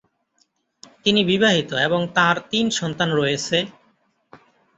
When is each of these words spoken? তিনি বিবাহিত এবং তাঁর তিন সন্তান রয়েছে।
তিনি 1.03 1.21
বিবাহিত 1.23 1.71
এবং 1.87 2.01
তাঁর 2.15 2.35
তিন 2.51 2.65
সন্তান 2.79 3.09
রয়েছে। 3.11 3.57